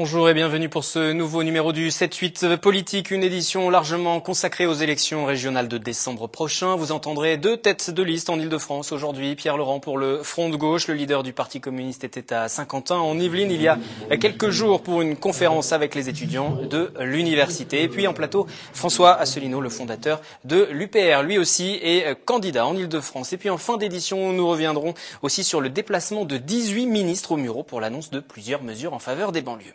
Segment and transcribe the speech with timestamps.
[0.00, 4.72] Bonjour et bienvenue pour ce nouveau numéro du 7-8 Politique, une édition largement consacrée aux
[4.72, 6.76] élections régionales de décembre prochain.
[6.76, 9.34] Vous entendrez deux têtes de liste en Ile-de-France aujourd'hui.
[9.34, 12.94] Pierre Laurent pour le Front de gauche, le leader du Parti communiste était à Saint-Quentin
[12.94, 13.76] en Yvelines il y a
[14.20, 17.82] quelques jours pour une conférence avec les étudiants de l'université.
[17.82, 22.76] Et puis en plateau, François Asselineau, le fondateur de l'UPR, lui aussi est candidat en
[22.76, 23.32] Ile-de-France.
[23.32, 27.36] Et puis en fin d'édition, nous reviendrons aussi sur le déplacement de 18 ministres au
[27.36, 29.74] Murau pour l'annonce de plusieurs mesures en faveur des banlieues.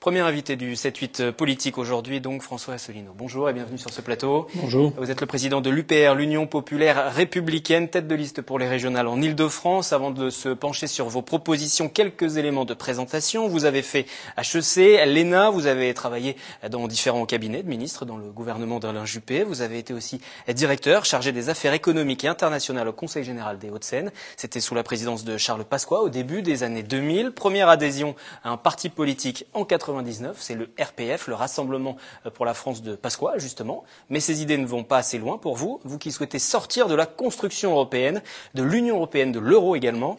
[0.00, 3.12] Premier invité du 7-8 politique aujourd'hui, donc François Asselineau.
[3.16, 4.46] Bonjour et bienvenue sur ce plateau.
[4.54, 4.92] Bonjour.
[4.98, 9.08] Vous êtes le président de l'UPR, l'Union populaire républicaine, tête de liste pour les régionales
[9.08, 9.92] en Ile-de-France.
[9.92, 13.48] Avant de se pencher sur vos propositions, quelques éléments de présentation.
[13.48, 14.06] Vous avez fait
[14.36, 16.36] HEC, l'ENA, vous avez travaillé
[16.70, 19.44] dans différents cabinets de ministres dans le gouvernement d'Alain Juppé.
[19.44, 23.70] Vous avez été aussi directeur chargé des affaires économiques et internationales au Conseil général des
[23.70, 24.12] Hauts-de-Seine.
[24.36, 27.32] C'était sous la présidence de Charles Pasqua au début des années 2000.
[27.32, 31.96] Première adhésion à un parti politique en 99, c'est le RPF, le Rassemblement
[32.34, 33.84] pour la France de Pasqua, justement.
[34.10, 36.94] Mais ces idées ne vont pas assez loin pour vous, vous qui souhaitez sortir de
[36.94, 38.22] la construction européenne,
[38.54, 40.18] de l'Union européenne, de l'euro également.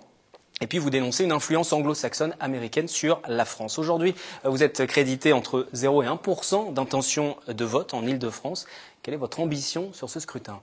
[0.59, 3.77] Et puis vous dénoncez une influence anglo-saxonne américaine sur la France.
[3.77, 8.65] Aujourd'hui, vous êtes crédité entre 0 et 1% d'intention de vote en Ile-de-France.
[9.03, 10.59] Quelle est votre ambition sur ce scrutin?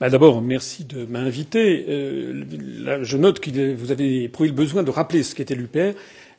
[0.00, 1.84] Bah D'abord, merci de m'inviter.
[1.88, 5.94] Euh, je note que vous avez éprouvé le besoin de rappeler ce qu'était l'UPR.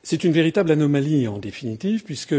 [0.09, 2.33] C'est une véritable anomalie en définitive, puisque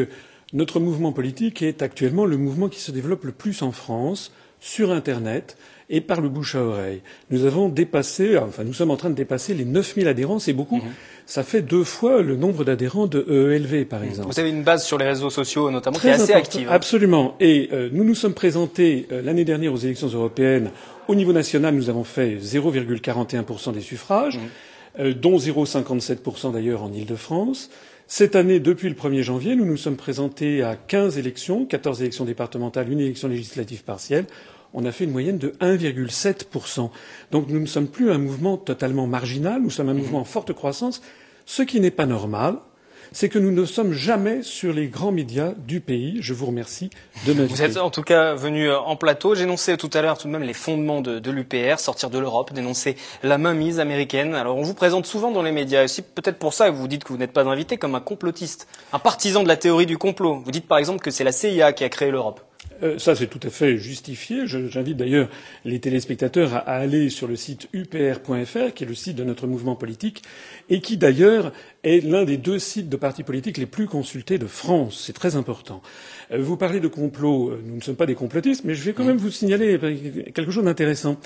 [0.54, 4.90] notre mouvement politique est actuellement le mouvement qui se développe le plus en France sur
[4.90, 5.58] Internet
[5.90, 7.02] et par le bouche à oreille.
[7.30, 10.78] Nous avons dépassé, enfin nous sommes en train de dépasser les 9000 adhérents, c'est beaucoup.
[10.78, 10.94] Mmh.
[11.26, 14.32] Ça fait deux fois le nombre d'adhérents de EELV, par exemple.
[14.32, 16.68] Vous avez une base sur les réseaux sociaux, notamment, Très qui est assez active.
[16.70, 17.36] Absolument.
[17.38, 20.70] Et euh, nous nous sommes présentés euh, l'année dernière aux élections européennes.
[21.06, 24.48] Au niveau national, nous avons fait 0,41% des suffrages, mmh.
[24.98, 27.70] Euh, dont 0,57% d'ailleurs en Ile-de-France.
[28.06, 32.24] Cette année, depuis le 1er janvier, nous nous sommes présentés à 15 élections, 14 élections
[32.24, 34.26] départementales, une élection législative partielle
[34.74, 36.90] on a fait une moyenne de 1,7%.
[37.30, 40.52] Donc nous ne sommes plus un mouvement totalement marginal, nous sommes un mouvement en forte
[40.52, 41.00] croissance.
[41.46, 42.56] Ce qui n'est pas normal,
[43.12, 46.18] c'est que nous ne sommes jamais sur les grands médias du pays.
[46.20, 46.90] Je vous remercie
[47.26, 47.54] de m'inviter.
[47.54, 49.34] Vous êtes en tout cas venu en plateau.
[49.34, 52.52] J'énonçais tout à l'heure tout de même les fondements de, de l'UPR, sortir de l'Europe,
[52.52, 54.34] dénoncer la mainmise américaine.
[54.34, 57.04] Alors on vous présente souvent dans les médias aussi, peut-être pour ça que vous dites
[57.04, 60.40] que vous n'êtes pas invité comme un complotiste, un partisan de la théorie du complot.
[60.44, 62.40] Vous dites par exemple que c'est la CIA qui a créé l'Europe.
[62.82, 64.46] Euh, ça, c'est tout à fait justifié.
[64.46, 65.28] J'invite d'ailleurs
[65.64, 69.74] les téléspectateurs à, aller sur le site upr.fr, qui est le site de notre mouvement
[69.74, 70.22] politique,
[70.70, 71.52] et qui d'ailleurs
[71.82, 75.02] est l'un des deux sites de partis politiques les plus consultés de France.
[75.06, 75.82] C'est très important.
[76.30, 77.52] Euh, vous parlez de complot.
[77.64, 79.78] Nous ne sommes pas des complotistes, mais je vais quand même vous signaler
[80.34, 81.16] quelque chose d'intéressant.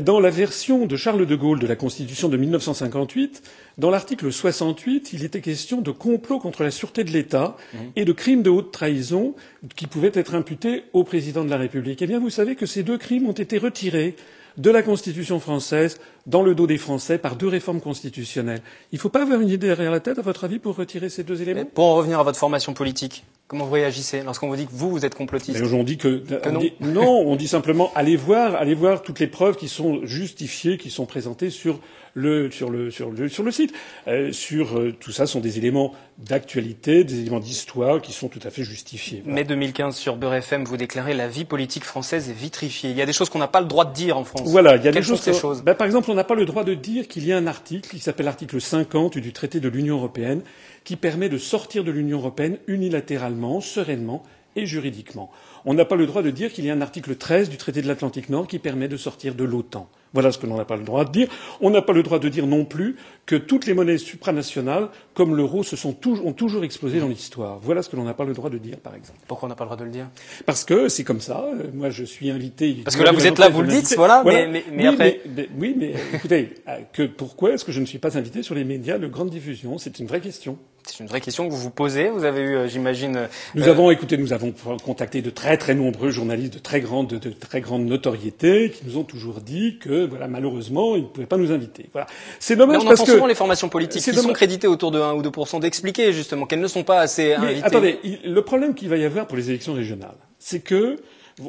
[0.00, 3.42] Dans la version de Charles de Gaulle de la Constitution de 1958,
[3.78, 7.56] dans l'article 68, il était question de complot contre la sûreté de l'État
[7.96, 9.34] et de crimes de haute trahison
[9.74, 12.02] qui pouvaient être imputés au président de la République.
[12.02, 14.14] Eh vous savez que ces deux crimes ont été retirés
[14.58, 18.62] de la Constitution française dans le dos des Français par deux réformes constitutionnelles.
[18.92, 21.08] Il ne faut pas avoir une idée derrière la tête, à votre avis, pour retirer
[21.08, 21.60] ces deux éléments?
[21.60, 24.72] Mais Pour en revenir à votre formation politique, comment vous réagissez lorsqu'on vous dit que
[24.72, 25.60] vous, vous êtes complotiste?
[25.60, 26.60] Mais on dit que, Que on non.
[26.60, 30.78] dit- non, on dit simplement allez voir, allez voir toutes les preuves qui sont justifiées,
[30.78, 31.80] qui sont présentées sur
[32.14, 33.72] le sur le sur le sur le site.
[34.06, 38.38] Euh, sur euh, tout ça sont des éléments d'actualité, des éléments d'histoire qui sont tout
[38.44, 39.22] à fait justifiés.
[39.24, 39.40] Voilà.
[39.40, 42.90] Mai 2015, sur Beurre FM, vous déclarez la vie politique française est vitrifiée.
[42.90, 44.42] Il y a des choses qu'on n'a pas le droit de dire en France.
[44.46, 45.20] Voilà, il y a Quelles des choses.
[45.20, 45.62] ces choses?
[45.62, 47.88] Ben, par exemple, on n'a pas le droit de dire qu'il y a un article
[47.88, 50.42] qui s'appelle l'article 50 du traité de l'Union européenne
[50.84, 54.22] qui permet de sortir de l'Union européenne unilatéralement, sereinement
[54.56, 55.30] et juridiquement.
[55.64, 57.82] On n'a pas le droit de dire qu'il y a un article 13 du traité
[57.82, 59.88] de l'Atlantique Nord qui permet de sortir de l'OTAN.
[60.14, 61.28] Voilà ce que l'on n'a pas le droit de dire.
[61.62, 65.34] On n'a pas le droit de dire non plus que toutes les monnaies supranationales, comme
[65.34, 67.58] l'euro, se sont toujours, ont toujours explosé dans l'histoire.
[67.62, 69.20] Voilà ce que l'on n'a pas le droit de dire, par exemple.
[69.26, 70.08] Pourquoi on n'a pas le droit de le dire?
[70.44, 71.46] Parce que c'est comme ça.
[71.54, 72.76] Euh, Moi, je suis invité.
[72.84, 75.20] Parce que là, vous êtes là, vous le dites, voilà, mais- mais- mais oui, après-
[75.34, 78.54] mais- oui, mais écoutez, euh, que pourquoi est-ce que je ne suis pas invité sur
[78.54, 79.78] les médias de grande diffusion?
[79.78, 80.58] C'est une vraie question.
[80.84, 82.10] C'est une vraie question que vous vous posez.
[82.10, 84.52] Vous avez eu, euh, j'imagine, euh, Nous avons, écoutez, nous avons
[84.84, 88.98] contacté de très très nombreux journalistes de très grande, de, très grande notoriété qui nous
[88.98, 91.88] ont toujours dit que, voilà, malheureusement, ils ne pouvaient pas nous inviter.
[91.92, 92.06] Voilà.
[92.40, 93.12] C'est mais dommage on parce entend que.
[93.12, 96.60] souvent les formations politiques qui sont créditées autour de 1 ou 2% d'expliquer justement qu'elles
[96.60, 97.64] ne sont pas assez Mais invitées.
[97.64, 100.96] attendez, le problème qu'il va y avoir pour les élections régionales, c'est que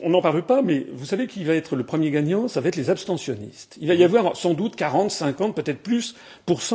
[0.02, 2.70] on n'en parle pas, mais vous savez qui va être le premier gagnant Ça va
[2.70, 3.78] être les abstentionnistes.
[3.82, 6.16] Il va y avoir sans doute 40, 50, peut-être plus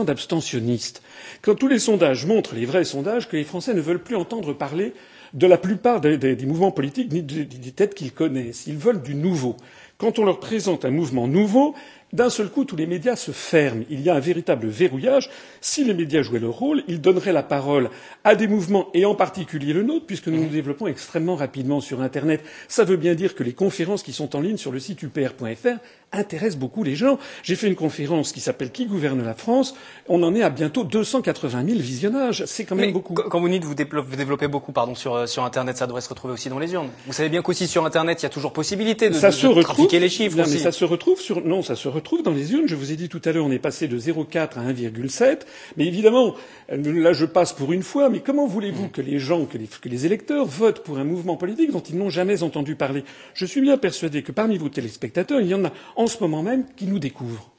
[0.05, 1.02] d'abstentionnistes.
[1.43, 4.52] Quand tous les sondages montrent, les vrais sondages, que les Français ne veulent plus entendre
[4.52, 4.93] parler
[5.34, 8.66] de la plupart des, mouvements politiques ni des têtes qu'ils connaissent.
[8.66, 9.56] Ils veulent du nouveau.
[9.99, 11.75] Quand on leur présente un mouvement nouveau,
[12.12, 13.84] d'un seul coup, tous les médias se ferment.
[13.90, 15.28] Il y a un véritable verrouillage.
[15.60, 17.90] Si les médias jouaient leur rôle, ils donneraient la parole
[18.25, 22.00] à des mouvements, et en particulier le nôtre, puisque nous nous développons extrêmement rapidement sur
[22.00, 22.43] Internet.
[22.69, 25.78] Ça veut bien dire que les conférences qui sont en ligne sur le site upr.fr
[26.10, 27.19] intéressent beaucoup les gens.
[27.43, 29.75] J'ai fait une conférence qui s'appelle Qui gouverne la France?
[30.08, 32.44] On en est à bientôt 280 000 visionnages.
[32.46, 33.12] C'est quand même Mais beaucoup.
[33.12, 36.32] Quand vous dites vous développez, beaucoup pardon, sur, euh, sur Internet, ça devrait se retrouver
[36.32, 36.88] aussi dans les urnes.
[37.06, 39.43] Vous savez bien qu'aussi sur Internet, il y a toujours possibilité de, ça de- se
[39.43, 39.64] de retrouve.
[39.64, 40.55] trafiquer les chiffres Non, aussi.
[40.55, 42.66] mais ça se retrouve sur, non, ça se retrouve dans les urnes.
[42.66, 45.40] Je vous ai dit tout à l'heure, on est passé de 0,4 à 1,7.
[45.76, 46.34] Mais évidemment,
[46.70, 49.88] là, je passe pour une fois, mais comment voulez-vous que les gens, que les, que
[49.88, 53.04] les électeurs votent pour un mouvement politique dont ils n'ont jamais entendu parler?
[53.34, 56.42] Je suis bien persuadé que parmi vos téléspectateurs, il y en a en ce moment
[56.42, 57.50] même qui nous découvrent.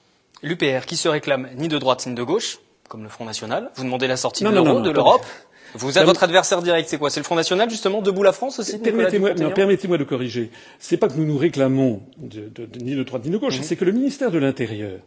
[0.41, 3.69] L'UPR qui se réclame ni de droite ni de gauche, comme le Front National.
[3.75, 5.25] Vous demandez la sortie Non, de l'euro, l'Europe.
[5.75, 7.10] Vous êtes votre adversaire direct, c'est quoi?
[7.10, 9.33] C'est le Front National, justement, debout la France aussi Permettez-moi,
[9.98, 10.50] de corriger.
[10.80, 13.42] C'est pas que nous nous réclamons de, de- de- ni de droite ni de Mhm.
[13.42, 15.00] gauche, c'est que le ministère de l'Intérieur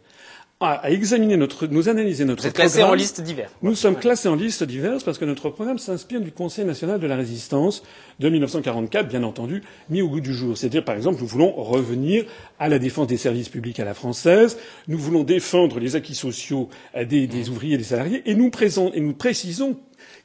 [0.64, 2.92] a, examiné notre, nous analysé notre Vous êtes classé programme.
[2.92, 3.20] en liste.
[3.62, 7.06] Nous sommes classés en listes diverses parce que notre programme s'inspire du Conseil national de
[7.08, 7.82] la résistance
[8.20, 10.56] de 1944, bien entendu, mis au goût du jour.
[10.56, 12.26] C'est-à-dire, par exemple, nous voulons revenir
[12.60, 14.56] à la défense des services publics à la française,
[14.86, 18.92] nous voulons défendre les acquis sociaux des, des ouvriers et des salariés, et nous, présent-
[18.94, 19.76] et nous précisons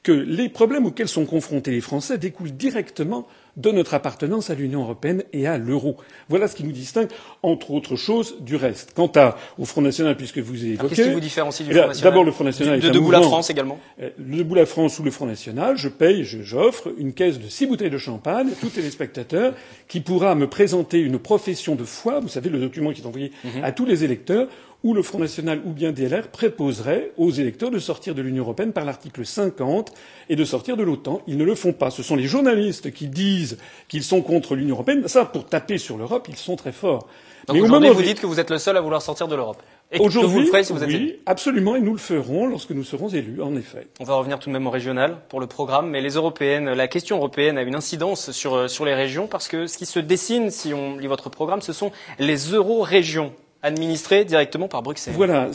[0.04, 3.28] que les problèmes auxquels sont confrontés les Français découlent directement
[3.58, 5.98] de notre appartenance à l'Union européenne et à l'euro.
[6.30, 7.08] Voilà ce qui nous distingue,
[7.42, 8.92] entre autres choses, du reste.
[8.96, 10.96] Quant à, au Front National, puisque vous évoquez...
[10.96, 13.10] Qu'est-ce qui vous différencie du Eh Front National D'abord, le Front National De un debout
[13.10, 13.80] la France également?
[14.00, 17.40] euh, Le Debout la France ou le Front National, je paye, je- j'offre une caisse
[17.40, 19.56] de six bouteilles de champagne à tout téléspectateur
[19.88, 23.32] qui pourra me présenter une profession de foi, vous savez, le document qui est envoyé
[23.44, 23.64] Mhm.
[23.64, 24.48] à tous les électeurs,
[24.84, 28.74] où le Front National ou bien DLR préposerait aux électeurs de sortir de l'Union Européenne
[28.74, 29.92] par l'article 50
[30.30, 31.22] et de sortir de l'OTAN.
[31.28, 31.90] Ils ne le font pas.
[31.90, 33.58] Ce sont les journalistes qui disent
[33.88, 35.08] qu'ils sont contre l'Union Européenne.
[35.08, 37.08] Ça, pour taper sur l'Europe, ils sont très forts.
[37.48, 39.62] Donc au aujourd'hui, vous dites que vous êtes le seul à vouloir sortir de l'Europe.
[39.92, 41.16] Et que Aujourd'hui, vous le ferez si vous êtes oui, élu.
[41.26, 43.88] absolument, et nous le ferons lorsque nous serons élus, en effet.
[44.02, 46.88] On va revenir tout de même au régional pour le programme, mais les européennes, la
[46.90, 50.00] question européenne a une incidence sur, euh, sur les régions parce que ce qui se
[50.00, 53.32] dessine, si on lit votre programme, ce sont les euro-régions
[53.64, 55.14] administrées directement par Bruxelles.
[55.16, 55.50] Voilà,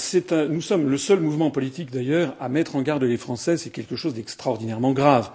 [0.48, 3.56] nous sommes le seul mouvement politique d'ailleurs à mettre en garde les Français.
[3.56, 5.30] C'est quelque chose d'extraordinairement grave.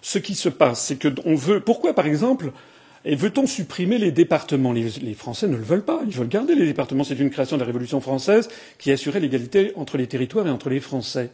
[0.00, 1.60] Ce qui se passe, c'est que on veut.
[1.60, 2.52] Pourquoi, par exemple,
[3.04, 4.72] veut-on supprimer les départements?
[4.72, 6.00] Les Français ne le veulent pas.
[6.06, 7.04] Ils veulent garder les départements.
[7.04, 8.48] C'est une création de la Révolution française
[8.78, 11.30] qui assurait l'égalité entre les territoires et entre les Français.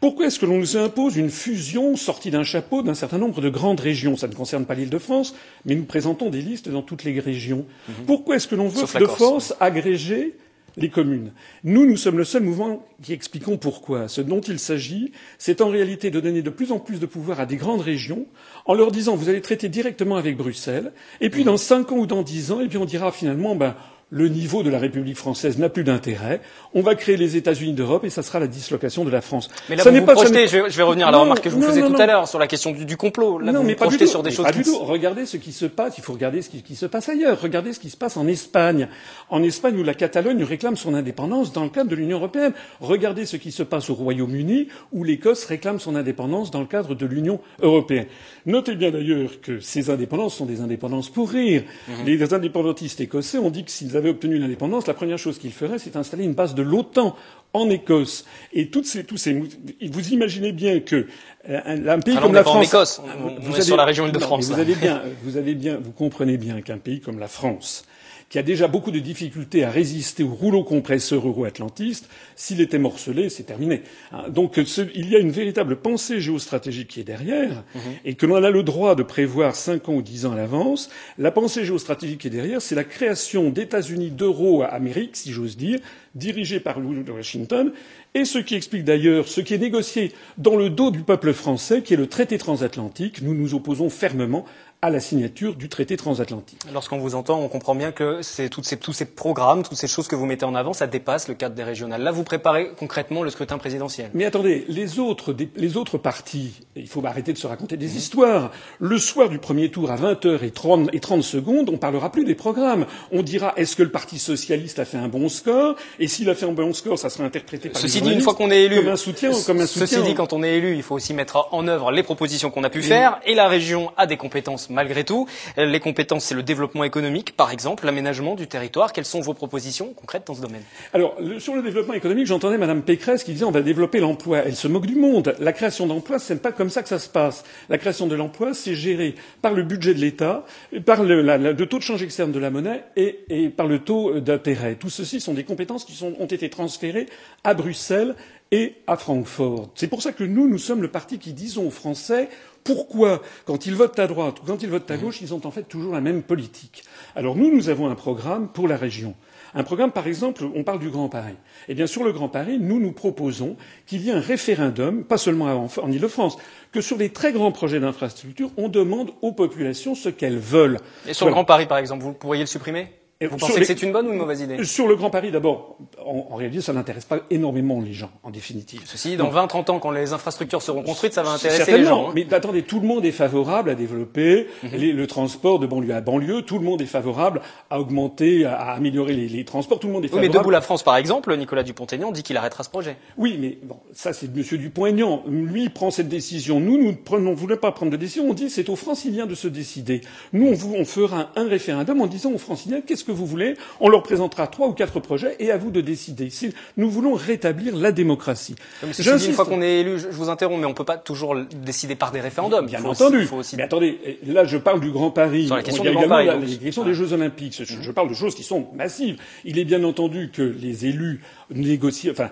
[0.00, 3.48] Pourquoi est-ce que l'on nous impose une fusion sortie d'un chapeau d'un certain nombre de
[3.48, 4.16] grandes régions?
[4.16, 5.34] Ça ne concerne pas l'île de France,
[5.64, 7.64] mais nous présentons des listes dans toutes les régions.
[8.06, 10.36] Pourquoi est-ce que l'on veut de force agréger
[10.76, 11.32] les communes?
[11.64, 14.08] Nous, nous sommes le seul mouvement qui expliquons pourquoi.
[14.08, 17.40] Ce dont il s'agit, c'est en réalité de donner de plus en plus de pouvoir
[17.40, 18.26] à des grandes régions,
[18.64, 22.06] en leur disant vous allez traiter directement avec Bruxelles, et puis dans cinq ans ou
[22.06, 23.74] dans dix ans, et puis on dira finalement ben
[24.14, 26.42] le niveau de la République française n'a plus d'intérêt.
[26.74, 29.48] On va créer les États-Unis d'Europe et ça sera la dislocation de la France.
[29.70, 31.40] Mais là, Ça vous n'est vous pas- projetez, je vais, revenir à la Non, remarque
[31.42, 33.38] que je vous non, faisais non, tout à l'heure sur la question du, du complot.
[33.38, 34.78] Là, non, vous mais vous pas du projetez sur des Mais choses pas du tout.
[34.80, 35.96] Regardez ce qui se passe.
[35.96, 37.40] Il faut regarder ce qui, qui se passe ailleurs.
[37.40, 38.86] Regardez ce qui se passe en Espagne.
[39.30, 42.52] En Espagne, où la Catalogne réclame son indépendance dans le cadre de l'Union européenne.
[42.80, 46.94] Regardez ce qui se passe au Royaume-Uni, où l'Écosse réclame son indépendance dans le cadre
[46.94, 48.06] de l'Union européenne.
[48.44, 51.62] Notez bien d'ailleurs que ces indépendances sont des indépendances pour rire.
[51.88, 51.94] Mhm.
[52.04, 55.78] Les indépendantistes écossais ont dit que s'ils avaient obtenu l'indépendance, la première chose qu'ils feraient,
[55.78, 57.16] c'est installer une base de l'OTAN
[57.54, 58.24] en Écosse.
[58.52, 61.06] Et toutes ces, tous ces, vous imaginez bien que
[61.48, 63.76] euh, un, pays Alors, comme on la en France, Écosse, on- vous est avez- sur
[63.76, 64.62] la région Île-de-France, mais là.
[64.64, 67.84] Vous avez bien, vous avez bien, vous comprenez bien qu'un pays comme la France,
[68.32, 73.28] qui a déjà beaucoup de difficultés à résister au rouleau compresseur euro-atlantiste, s'il était morcelé,
[73.28, 73.82] c'est terminé.
[74.10, 74.58] Hein, Donc
[74.94, 77.80] il y a une véritable pensée géostratégique qui est derrière, Mhm.
[78.06, 80.88] et que l'on a le droit de prévoir cinq ans ou dix ans à l'avance.
[81.18, 85.58] La pensée géostratégique qui est derrière, c'est la création d'États-Unis d'euro à Amérique, si j'ose
[85.58, 85.78] dire,
[86.14, 87.70] dirigés par Washington,
[88.14, 91.82] et ce qui explique d'ailleurs ce qui est négocié dans le dos du peuple français,
[91.82, 93.20] qui est le traité transatlantique.
[93.20, 94.46] Nous nous opposons fermement
[94.84, 96.58] à la signature du traité transatlantique.
[96.72, 99.86] Lorsqu'on vous entend, on comprend bien que c'est toutes ces, tous ces programmes, toutes ces
[99.86, 102.02] choses que vous mettez en avant, ça dépasse le cadre des régionales.
[102.02, 104.10] Là, vous préparez concrètement le scrutin présidentiel.
[104.12, 108.50] Mais attendez, les autres, les autres partis, il faut arrêter de se raconter des histoires.
[108.80, 112.24] Le soir du premier tour à 20h et 30, et 30 secondes, on parlera plus
[112.24, 112.86] des programmes.
[113.12, 115.76] On dira est-ce que le Parti socialiste a fait un bon score?
[116.00, 118.20] Et s'il a fait un bon score, ça sera interprété par Ceci les dit, une
[118.20, 119.86] fois qu'on est élu, comme un soutien, comme un soutien.
[119.86, 122.64] Ceci dit, quand on est élu, il faut aussi mettre en œuvre les propositions qu'on
[122.64, 123.20] a pu faire.
[123.26, 125.26] Et la région a des compétences malgré tout.
[125.56, 128.92] Les compétences, c'est le développement économique, par exemple, l'aménagement du territoire.
[128.92, 130.62] Quelles sont vos propositions concrètes dans ce domaine?
[130.92, 134.38] Alors, sur le développement économique, j'entendais Madame Pécresse qui disait on va développer l'emploi.
[134.44, 135.34] Elle se moque du monde.
[135.38, 137.44] La création d'emplois, c'est pas comme ça que ça se passe.
[137.68, 140.44] La création de l'emploi, c'est géré par le budget de l'État,
[140.84, 144.76] par le, taux de change externe de la monnaie et, par le taux d'intérêt.
[144.76, 147.06] Tout ceci sont des compétences qui ont été transférées
[147.44, 148.14] à Bruxelles
[148.52, 149.70] et à Francfort.
[149.74, 152.28] C'est pour ça que nous, nous sommes le parti qui disons aux Français
[152.64, 155.50] pourquoi, quand ils votent à droite ou quand ils votent à gauche, ils ont en
[155.50, 156.84] fait toujours la même politique.
[157.16, 159.14] Alors nous, nous avons un programme pour la région.
[159.54, 161.34] Un programme, par exemple, on parle du Grand Paris.
[161.68, 165.18] Eh bien, sur le Grand Paris, nous nous proposons qu'il y ait un référendum, pas
[165.18, 166.38] seulement en, Ile-de-France,
[166.72, 170.78] que sur les très grands projets d'infrastructure, on demande aux populations ce qu'elles veulent.
[171.06, 172.88] Et sur le Grand Paris, par exemple, vous pourriez le supprimer?
[173.26, 173.60] Vous pensez les...
[173.60, 174.64] que c'est une bonne ou une mauvaise idée?
[174.64, 178.30] Sur le Grand Paris, d'abord, en, en, réalité, ça n'intéresse pas énormément les gens, en
[178.30, 178.82] définitive.
[178.84, 182.08] Ceci, dans 20-30 ans, quand les infrastructures seront construites, ça va intéresser les gens.
[182.08, 182.12] Hein.
[182.14, 184.76] Mais attendez, tout le monde est favorable à développer mm -hmm.
[184.76, 186.42] les, le transport de banlieue à banlieue.
[186.42, 189.78] Tout le monde est favorable à augmenter, à, améliorer les, les, transports.
[189.78, 190.28] Tout le monde est favorable.
[190.28, 192.96] Oui, mais Debout la France, par exemple, Nicolas Dupont-Aignan dit qu'il arrêtera ce projet.
[193.16, 194.42] Oui, mais bon, ça c'est M.
[194.64, 195.22] Dupont-Aignan.
[195.26, 196.60] Lui prend cette décision.
[196.60, 198.24] Nous, nous ne voulons pas prendre de décision.
[198.30, 200.00] On dit c'est aux Franciliens de se décider.
[200.32, 203.88] Nous, on, on fera un référendum en disant aux Franciliens qu'est-ce que vous voulez on
[203.88, 206.28] leur présentera trois ou quatre projets et à vous de décider.
[206.76, 208.54] Nous voulons rétablir la démocratie.
[208.82, 211.94] Une fois qu'on est élu, je vous interromps, mais on ne peut pas toujours décider
[211.94, 212.66] par des référendums.
[212.66, 213.24] Bien entendu.
[213.24, 213.56] Aussi, aussi...
[213.56, 215.46] Mais attendez, là je parle du Grand Paris.
[215.46, 216.26] Sur la question a du Grand Paris.
[216.26, 217.62] La, la question des Jeux Olympiques.
[217.64, 219.18] Je, je, parle de choses qui sont massives.
[219.44, 222.30] Il est bien entendu que les élus négocient, enfin,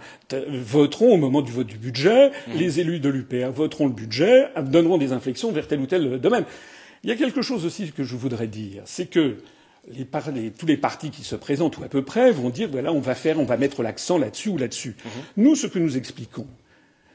[0.48, 2.28] voteront au moment du vote du budget.
[2.28, 2.52] Mmh.
[2.56, 6.44] Les élus de l'UPR voteront le budget, donneront des inflexions vers tel ou tel domaine.
[7.02, 9.36] Il y a quelque chose aussi que je voudrais dire, c'est que
[9.88, 12.92] les, les, tous les partis qui se présentent, ou à peu près, vont dire voilà,
[12.92, 14.96] on va faire, on va mettre l'accent là-dessus ou là-dessus.
[14.98, 15.08] -hmm.
[15.36, 16.46] Nous, ce que nous expliquons,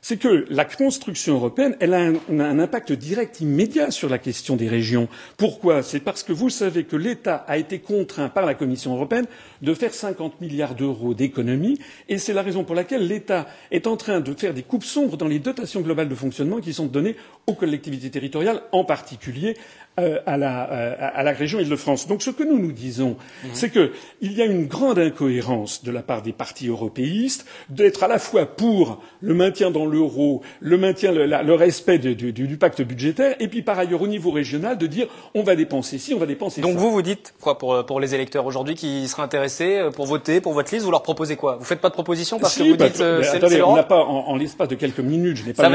[0.08, 4.56] c'est que la construction européenne, elle a un, un, impact direct immédiat sur la question
[4.56, 5.08] des régions.
[5.36, 5.82] Pourquoi?
[5.82, 9.26] C'est parce que vous savez que l'État a été contraint par la Commission européenne
[9.64, 13.98] de faire 50 milliards d'euros d'économies, et c'est la raison pour laquelle l'État est en
[13.98, 17.16] train de faire des coupes sombres dans les dotations globales de fonctionnement qui sont données
[17.48, 19.58] aux collectivités territoriales, en particulier
[20.00, 22.08] euh, à, la, euh, à, la, région Île-de-France.
[22.08, 23.48] Donc ce que nous nous disons, mmh.
[23.54, 28.08] c'est qu'il y a une grande incohérence de la part des partis européistes d'être à
[28.08, 32.32] la fois pour le maintien dans l'euro, le maintien, le, la, le respect de, de,
[32.32, 35.56] du, du, pacte budgétaire, et puis par ailleurs au niveau régional de dire on va
[35.56, 36.76] dépenser ci, on va dépenser Donc ça.
[36.76, 40.06] Donc vous vous dites quoi pour, pour les électeurs aujourd'hui qui seraient intéressés euh, pour
[40.08, 41.56] voter pour votre liste, vous leur proposez quoi?
[41.56, 43.76] Vous faites pas de proposition parce si, que vous bah, dites euh, c'est attendez, on
[43.76, 45.72] n'a pas en, en l'espace de quelques minutes, je n'ai pas.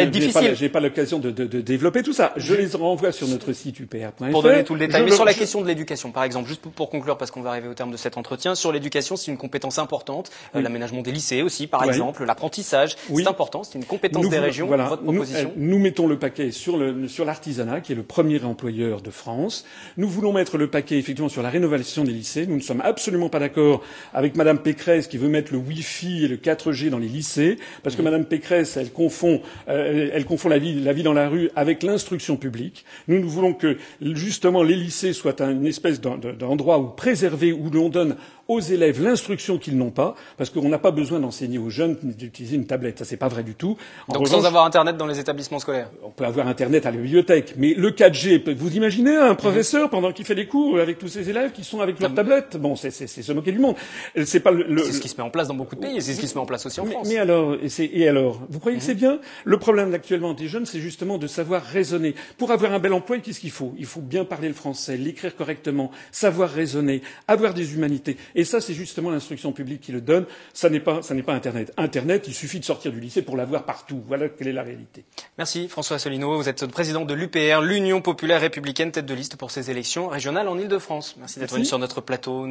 [0.54, 2.32] J'ai pas l'occasion de, de, de, développer tout ça.
[2.36, 4.09] Je les renvoie sur notre site UPR.
[4.10, 5.04] Pour donner tout le détail.
[5.04, 7.68] Mais sur la question de l'éducation, par exemple, juste pour conclure, parce qu'on va arriver
[7.68, 10.30] au terme de cet entretien, sur l'éducation, c'est une compétence importante.
[10.54, 10.60] Oui.
[10.60, 11.88] Euh, L'aménagement des lycées aussi, par oui.
[11.88, 13.22] exemple, l'apprentissage, oui.
[13.22, 14.66] c'est important, c'est une compétence nous, des régions.
[14.66, 15.52] Voilà, votre proposition.
[15.56, 19.10] Nous, nous, mettons le paquet sur le sur l'artisanat, qui est le premier employeur de
[19.10, 19.64] France.
[19.96, 22.46] Nous voulons mettre le paquet effectivement sur la rénovation des lycées.
[22.46, 26.28] Nous ne sommes absolument pas d'accord avec Madame Pécresse qui veut mettre le Wi-Fi et
[26.28, 30.58] le 4G dans les lycées, parce que Madame Pécresse, elle confond, euh, elle confond la
[30.58, 32.84] vie, la vie dans la rue avec l'instruction publique.
[33.08, 37.88] Nous, nous voulons que justement les lycées soit une espèce d'endroit où préservé, où l'on
[37.88, 38.16] donne
[38.50, 42.56] aux élèves l'instruction qu'ils n'ont pas, parce qu'on n'a pas besoin d'enseigner aux jeunes d'utiliser
[42.56, 42.98] une tablette.
[42.98, 43.76] Ça, c'est pas vrai du tout.
[44.08, 46.90] En Donc revanche, sans avoir Internet dans les établissements scolaires On peut avoir Internet à
[46.90, 49.90] la bibliothèque, mais le 4G, vous imaginez un professeur mmh.
[49.90, 52.56] pendant qu'il fait des cours avec tous ses élèves qui sont avec leur tablette?
[52.56, 53.76] Bon, c'est se moquer du monde.
[54.24, 56.14] C'est pas le, le ce qui se met en place dans beaucoup de pays, c'est
[56.14, 57.08] ce qui se met en place aussi en mais, France.
[57.08, 58.80] Mais alors, et, et alors, vous croyez mmh.
[58.80, 59.20] que c'est bien?
[59.44, 62.16] Le problème actuellement des jeunes, c'est justement de savoir raisonner.
[62.36, 63.74] Pour avoir un bel emploi, qu'est-ce qu'il faut?
[63.78, 68.16] Il faut bien parler le français, l'écrire correctement, savoir raisonner, avoir des humanités.
[68.34, 70.26] Et ça, c'est justement l'instruction publique qui le donne.
[70.52, 71.72] Ça n'est pas, ça n'est pas Internet.
[71.76, 74.02] Internet, il suffit de sortir du lycée pour l'avoir partout.
[74.06, 75.04] Voilà quelle est la réalité.
[75.38, 76.36] Merci François Asselineau.
[76.36, 80.48] Vous êtes président de l'UPR, l'Union populaire républicaine, tête de liste pour ces élections régionales
[80.48, 81.16] en Ile-de-France.
[81.18, 82.46] Merci d'être venu sur notre plateau.